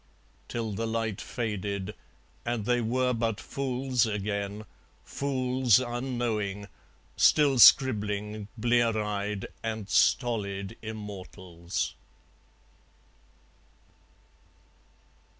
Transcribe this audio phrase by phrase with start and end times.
[0.49, 1.93] Till the light faded;
[2.43, 4.65] And they were but fools again,
[5.03, 6.67] fools unknowing,
[7.17, 11.93] Still scribbling, blear eyed and stolid immortals.